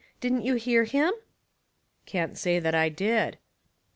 Didn't 0.19 0.41
you 0.41 0.55
hear 0.55 0.85
him?"" 0.85 1.13
Can't 2.07 2.35
say 2.35 2.57
that 2.57 2.73
I 2.73 2.89
did." 2.89 3.37